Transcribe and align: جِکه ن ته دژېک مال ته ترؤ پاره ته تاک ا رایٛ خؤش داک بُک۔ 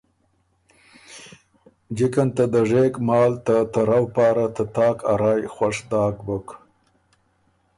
جِکه 1.95 2.23
ن 2.25 2.29
ته 2.35 2.43
دژېک 2.53 2.93
مال 3.07 3.31
ته 3.45 3.55
ترؤ 3.73 4.05
پاره 4.15 4.47
ته 4.55 4.63
تاک 4.75 4.97
ا 5.11 5.13
رایٛ 5.21 5.45
خؤش 5.53 5.77
داک 5.89 6.15
بُک۔ 6.25 6.47